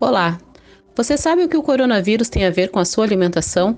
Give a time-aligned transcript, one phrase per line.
[0.00, 0.38] Olá!
[0.94, 3.76] Você sabe o que o coronavírus tem a ver com a sua alimentação?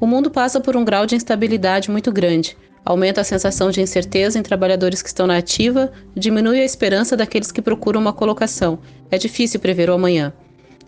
[0.00, 2.56] O mundo passa por um grau de instabilidade muito grande.
[2.84, 7.52] Aumenta a sensação de incerteza em trabalhadores que estão na ativa, diminui a esperança daqueles
[7.52, 8.80] que procuram uma colocação.
[9.08, 10.32] É difícil prever o amanhã.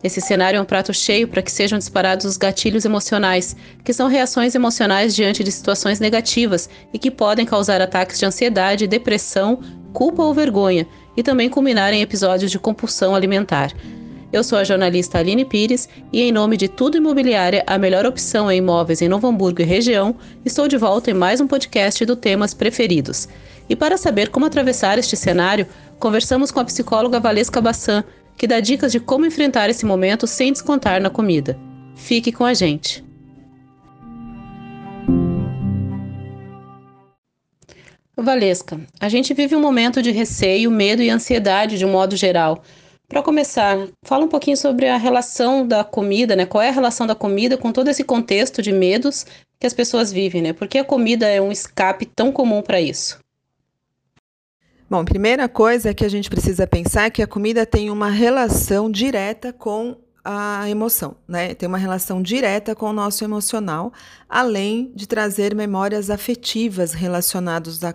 [0.02, 4.08] Esse cenário é um prato cheio para que sejam disparados os gatilhos emocionais, que são
[4.08, 9.60] reações emocionais diante de situações negativas e que podem causar ataques de ansiedade, depressão,
[9.92, 10.84] culpa ou vergonha,
[11.16, 13.72] e também culminar em episódios de compulsão alimentar.
[14.34, 18.50] Eu sou a jornalista Aline Pires e, em nome de Tudo Imobiliária, a melhor opção
[18.50, 22.16] em imóveis em Novo Hamburgo e região, estou de volta em mais um podcast do
[22.16, 23.28] Temas Preferidos.
[23.68, 25.68] E para saber como atravessar este cenário,
[26.00, 28.02] conversamos com a psicóloga Valesca Bassan,
[28.36, 31.56] que dá dicas de como enfrentar esse momento sem descontar na comida.
[31.94, 33.04] Fique com a gente!
[38.16, 42.64] Valesca, a gente vive um momento de receio, medo e ansiedade de um modo geral.
[43.08, 46.46] Para começar, fala um pouquinho sobre a relação da comida, né?
[46.46, 49.26] Qual é a relação da comida com todo esse contexto de medos
[49.60, 50.52] que as pessoas vivem, né?
[50.52, 53.18] Por que a comida é um escape tão comum para isso?
[54.88, 58.90] Bom, primeira coisa que a gente precisa pensar é que a comida tem uma relação
[58.90, 61.54] direta com a emoção, né?
[61.54, 63.92] Tem uma relação direta com o nosso emocional,
[64.28, 67.94] além de trazer memórias afetivas relacionadas à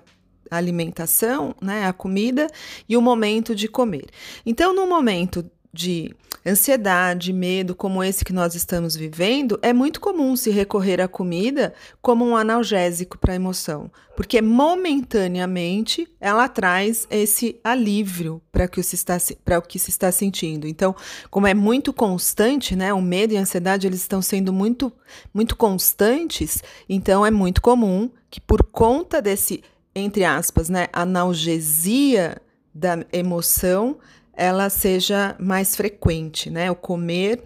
[0.50, 2.48] alimentação, né, a comida
[2.88, 4.08] e o momento de comer.
[4.46, 6.14] Então, no momento de
[6.46, 11.74] ansiedade, medo, como esse que nós estamos vivendo, é muito comum se recorrer à comida
[12.02, 18.96] como um analgésico para a emoção, porque momentaneamente ela traz esse alívio para que se
[18.96, 20.68] está para o que se está sentindo.
[20.68, 20.96] Então,
[21.30, 24.92] como é muito constante, né, o medo e a ansiedade eles estão sendo muito
[25.34, 29.64] muito constantes, então é muito comum que por conta desse
[29.96, 32.38] entre aspas, né, analgesia
[32.74, 33.98] da emoção,
[34.34, 36.72] ela seja mais frequente, né?
[36.72, 37.44] O comer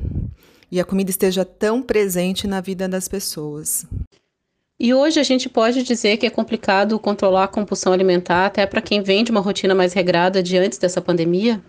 [0.71, 3.85] e a comida esteja tão presente na vida das pessoas.
[4.79, 8.81] E hoje a gente pode dizer que é complicado controlar a compulsão alimentar até para
[8.81, 11.63] quem vem de uma rotina mais regrada de antes dessa pandemia?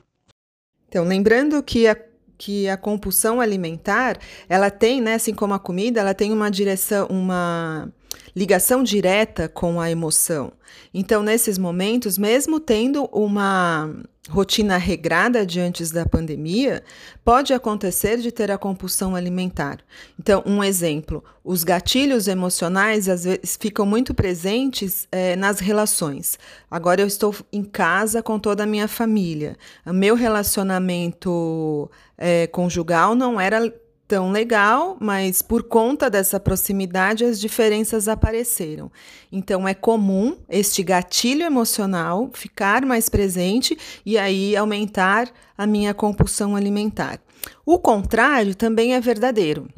[0.88, 1.96] Então, lembrando que a
[2.36, 4.18] que a compulsão alimentar,
[4.48, 7.88] ela tem, né, assim como a comida, ela tem uma direção, uma
[8.34, 10.52] ligação direta com a emoção.
[10.92, 13.90] Então, nesses momentos, mesmo tendo uma
[14.30, 16.82] rotina regrada de antes da pandemia,
[17.24, 19.78] pode acontecer de ter a compulsão alimentar.
[20.18, 26.38] Então, um exemplo: os gatilhos emocionais às vezes ficam muito presentes é, nas relações.
[26.70, 29.56] Agora eu estou em casa com toda a minha família.
[29.84, 33.72] O meu relacionamento é, conjugal não era
[34.06, 38.90] tão legal, mas por conta dessa proximidade as diferenças apareceram.
[39.32, 46.54] Então é comum este gatilho emocional ficar mais presente e aí aumentar a minha compulsão
[46.54, 47.18] alimentar.
[47.64, 49.68] O contrário também é verdadeiro.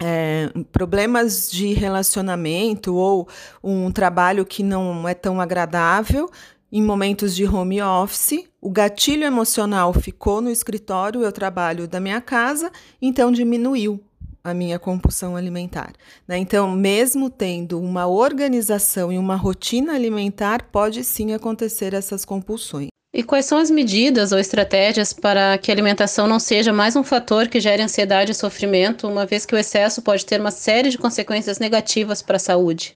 [0.00, 3.28] É, problemas de relacionamento ou
[3.62, 6.30] um trabalho que não é tão agradável
[6.70, 12.20] em momentos de home office, o gatilho emocional ficou no escritório, eu trabalho da minha
[12.20, 12.70] casa,
[13.00, 14.00] então diminuiu
[14.44, 15.92] a minha compulsão alimentar.
[16.26, 16.38] Né?
[16.38, 22.88] Então, mesmo tendo uma organização e uma rotina alimentar, pode sim acontecer essas compulsões.
[23.14, 27.02] E quais são as medidas ou estratégias para que a alimentação não seja mais um
[27.02, 30.90] fator que gere ansiedade e sofrimento, uma vez que o excesso pode ter uma série
[30.90, 32.92] de consequências negativas para a saúde?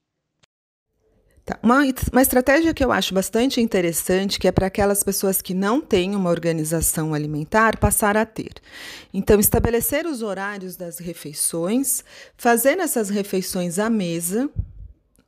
[1.45, 1.59] Tá.
[1.61, 1.83] Uma,
[2.13, 6.15] uma estratégia que eu acho bastante interessante, que é para aquelas pessoas que não têm
[6.15, 8.53] uma organização alimentar passar a ter.
[9.13, 12.05] Então, estabelecer os horários das refeições,
[12.37, 14.49] fazer essas refeições à mesa,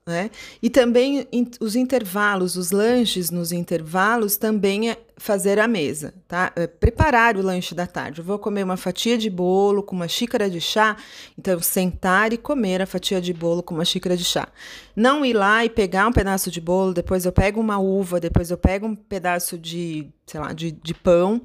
[0.07, 0.31] né?
[0.63, 1.27] E também
[1.61, 6.53] os intervalos, os lanches nos intervalos, também é fazer a mesa, tá?
[6.57, 8.19] É preparar o lanche da tarde.
[8.21, 10.97] Eu vou comer uma fatia de bolo com uma xícara de chá,
[11.39, 14.49] então sentar e comer a fatia de bolo com uma xícara de chá.
[14.95, 18.51] Não ir lá e pegar um pedaço de bolo, depois eu pego uma uva, depois
[18.51, 21.41] eu pego um pedaço de, sei lá, de, de pão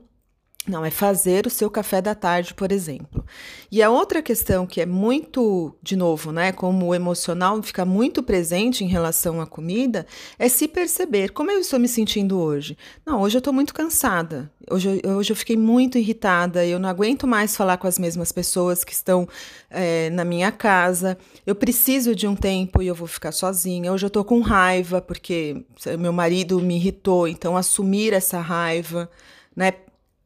[0.69, 3.25] não, é fazer o seu café da tarde, por exemplo.
[3.71, 8.23] E a outra questão que é muito, de novo, né, como o emocional fica muito
[8.23, 10.05] presente em relação à comida,
[10.37, 12.77] é se perceber como eu estou me sentindo hoje.
[13.05, 14.51] Não, hoje eu estou muito cansada.
[14.71, 16.65] Hoje, hoje eu fiquei muito irritada.
[16.65, 19.27] Eu não aguento mais falar com as mesmas pessoas que estão
[19.69, 21.17] é, na minha casa.
[21.45, 23.91] Eu preciso de um tempo e eu vou ficar sozinha.
[23.91, 25.63] Hoje eu estou com raiva porque
[25.97, 27.27] meu marido me irritou.
[27.27, 29.09] Então, assumir essa raiva,
[29.55, 29.73] né?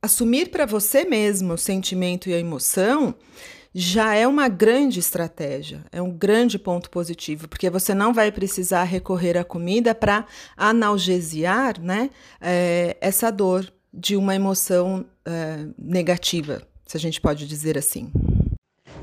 [0.04, 3.16] Assumir para você mesmo o sentimento e a emoção
[3.74, 8.84] já é uma grande estratégia, é um grande ponto positivo, porque você não vai precisar
[8.84, 10.26] recorrer à comida para
[10.58, 12.10] analgesiar né,
[12.40, 18.12] é, essa dor de uma emoção é, negativa, se a gente pode dizer assim.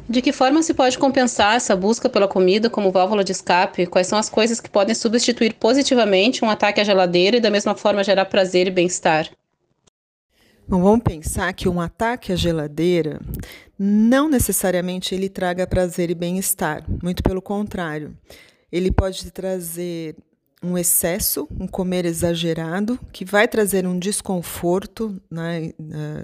[0.06, 3.86] De que forma se pode compensar essa busca pela comida como válvula de escape?
[3.86, 7.74] Quais são as coisas que podem substituir positivamente um ataque à geladeira e da mesma
[7.74, 9.30] forma gerar prazer e bem-estar?
[10.70, 13.20] Bom, vamos pensar que um ataque à geladeira
[13.76, 18.16] não necessariamente ele traga prazer e bem-estar, muito pelo contrário.
[18.70, 20.14] Ele pode trazer
[20.62, 25.72] um excesso, um comer exagerado, que vai trazer um desconforto né,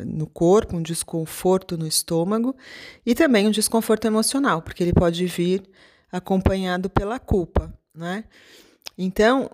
[0.06, 2.54] no corpo, um desconforto no estômago
[3.04, 5.64] e também um desconforto emocional, porque ele pode vir
[6.12, 7.76] acompanhado pela culpa.
[7.93, 8.22] Né?
[8.96, 9.50] Então,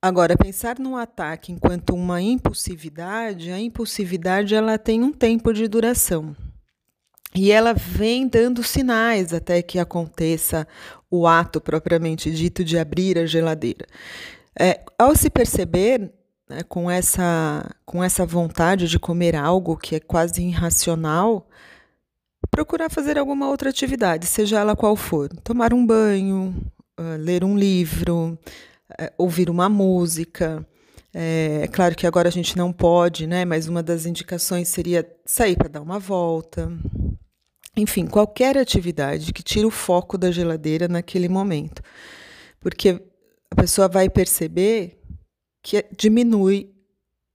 [0.00, 6.36] agora, pensar no ataque enquanto uma impulsividade, a impulsividade ela tem um tempo de duração.
[7.34, 10.66] E ela vem dando sinais até que aconteça
[11.10, 13.86] o ato propriamente dito de abrir a geladeira.
[14.58, 16.10] É, ao se perceber
[16.48, 21.46] né, com, essa, com essa vontade de comer algo que é quase irracional,
[22.50, 25.28] procurar fazer alguma outra atividade, seja ela qual for.
[25.44, 26.54] Tomar um banho,
[27.18, 28.38] ler um livro,
[28.90, 30.66] uh, ouvir uma música.
[31.14, 33.44] É, é, claro que agora a gente não pode, né?
[33.44, 36.70] Mas uma das indicações seria sair para dar uma volta,
[37.76, 41.82] enfim, qualquer atividade que tire o foco da geladeira naquele momento.
[42.60, 43.00] Porque
[43.50, 44.98] a pessoa vai perceber
[45.62, 46.75] que diminui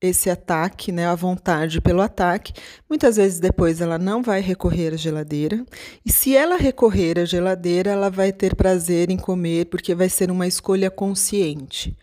[0.01, 2.53] esse ataque, né, a vontade pelo ataque.
[2.89, 5.63] Muitas vezes depois ela não vai recorrer à geladeira,
[6.03, 10.31] e se ela recorrer à geladeira, ela vai ter prazer em comer, porque vai ser
[10.31, 11.95] uma escolha consciente.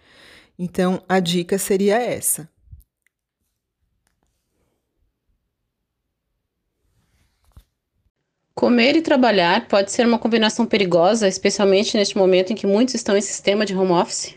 [0.56, 2.48] Então, a dica seria essa:
[8.54, 13.16] Comer e trabalhar pode ser uma combinação perigosa, especialmente neste momento em que muitos estão
[13.16, 14.34] em sistema de home office?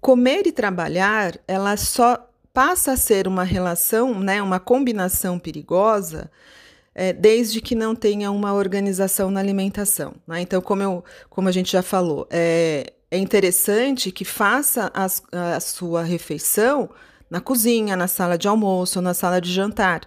[0.00, 6.30] Comer e trabalhar, ela só passa a ser uma relação, né, uma combinação perigosa,
[6.94, 10.14] é, desde que não tenha uma organização na alimentação.
[10.26, 10.40] Né?
[10.40, 15.60] Então, como, eu, como a gente já falou, é, é interessante que faça as, a
[15.60, 16.90] sua refeição
[17.30, 20.02] na cozinha, na sala de almoço, na sala de jantar.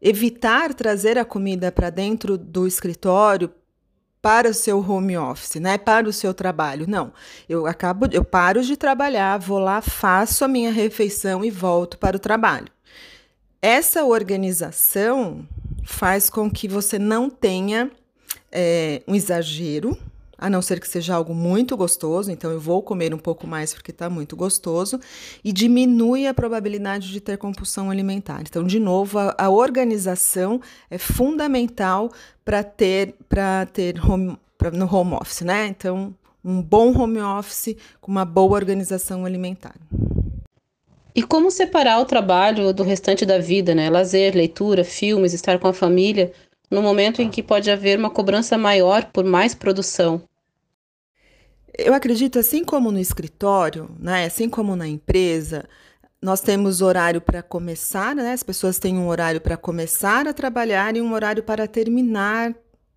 [0.00, 3.52] Evitar trazer a comida para dentro do escritório
[4.28, 5.78] para o seu home office, né?
[5.78, 6.84] Para o seu trabalho.
[6.86, 7.14] Não.
[7.48, 12.14] Eu acabo, eu paro de trabalhar, vou lá, faço a minha refeição e volto para
[12.14, 12.66] o trabalho.
[13.62, 15.48] Essa organização
[15.82, 17.90] faz com que você não tenha
[18.52, 19.96] é, um exagero
[20.38, 23.74] a não ser que seja algo muito gostoso, então eu vou comer um pouco mais
[23.74, 25.00] porque está muito gostoso,
[25.42, 28.42] e diminui a probabilidade de ter compulsão alimentar.
[28.42, 32.12] Então, de novo, a, a organização é fundamental
[32.48, 35.66] para ter, para ter home, pra, no home office, né?
[35.66, 39.74] Então, um bom home office com uma boa organização alimentar.
[41.14, 43.90] E como separar o trabalho do restante da vida, né?
[43.90, 46.32] Lazer, leitura, filmes, estar com a família,
[46.70, 50.22] no momento em que pode haver uma cobrança maior por mais produção?
[51.76, 55.68] Eu acredito, assim como no escritório, né, assim como na empresa,
[56.20, 58.32] nós temos horário para começar, né?
[58.32, 62.54] As pessoas têm um horário para começar a trabalhar e um horário para terminar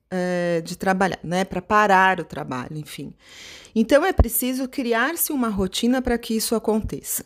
[0.10, 1.46] é, de trabalhar, né?
[1.46, 3.14] Para parar o trabalho, enfim.
[3.76, 7.24] Então é preciso criar-se uma rotina para que isso aconteça.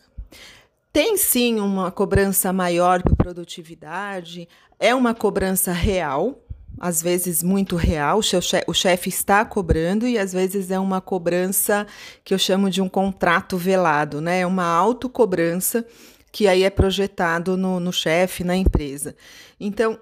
[0.92, 4.48] Tem sim uma cobrança maior por produtividade,
[4.80, 6.45] é uma cobrança real,
[6.80, 8.20] às vezes muito real,
[8.68, 11.88] o chefe está cobrando e às vezes é uma cobrança
[12.24, 14.42] que eu chamo de um contrato velado, né?
[14.42, 15.86] É uma autocobrança
[16.32, 19.16] que aí é projetado no, no chefe, na empresa.
[19.60, 19.98] Então,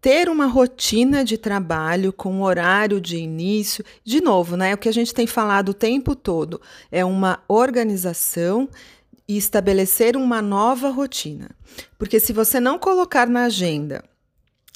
[0.00, 4.74] ter uma rotina de trabalho com horário de início, de novo, né?
[4.74, 8.68] O que a gente tem falado o tempo todo é uma organização
[9.28, 11.50] e estabelecer uma nova rotina.
[11.98, 14.04] Porque se você não colocar na agenda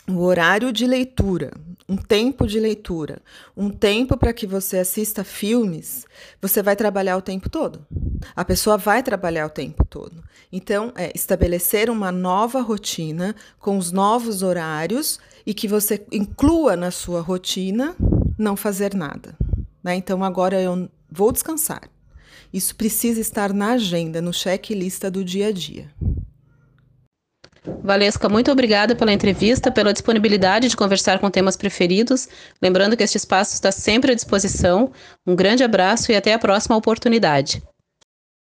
[0.09, 1.53] o horário de leitura,
[1.89, 3.21] um tempo de leitura,
[3.57, 6.07] um tempo para que você assista filmes,
[6.41, 7.87] você vai trabalhar o tempo todo.
[8.35, 10.23] A pessoa vai trabalhar o tempo todo.
[10.53, 16.91] Então, é estabelecer uma nova rotina com os novos horários e que você inclua na
[16.91, 17.95] sua rotina
[18.39, 19.37] não fazer nada.
[19.83, 19.97] Né?
[19.97, 21.83] Então, agora eu vou descansar.
[22.53, 25.91] Isso precisa estar na agenda, no checklist do dia a dia.
[27.83, 32.29] Valesca, muito obrigada pela entrevista, pela disponibilidade de conversar com temas preferidos.
[32.61, 34.93] Lembrando que este espaço está sempre à disposição.
[35.27, 37.63] Um grande abraço e até a próxima oportunidade.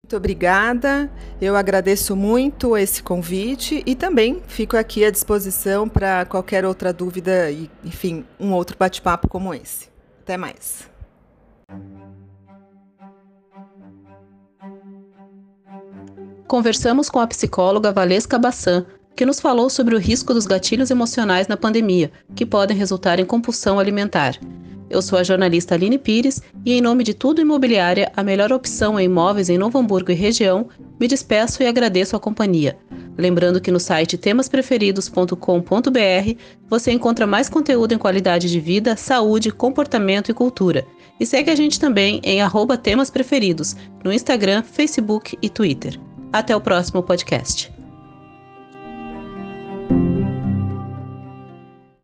[0.03, 1.09] Muito obrigada.
[1.41, 7.49] Eu agradeço muito esse convite e também fico aqui à disposição para qualquer outra dúvida
[7.49, 9.89] e, enfim, um outro bate-papo como esse.
[10.21, 10.87] Até mais.
[16.47, 21.47] Conversamos com a psicóloga Valesca Bassan que nos falou sobre o risco dos gatilhos emocionais
[21.47, 24.37] na pandemia, que podem resultar em compulsão alimentar.
[24.89, 28.99] Eu sou a jornalista Aline Pires e, em nome de Tudo Imobiliária, a melhor opção
[28.99, 30.67] em imóveis em Novo Hamburgo e região,
[30.99, 32.77] me despeço e agradeço a companhia.
[33.17, 40.29] Lembrando que no site temaspreferidos.com.br você encontra mais conteúdo em qualidade de vida, saúde, comportamento
[40.29, 40.85] e cultura.
[41.19, 45.99] E segue a gente também em arroba temas preferidos, no Instagram, Facebook e Twitter.
[46.31, 47.74] Até o próximo podcast.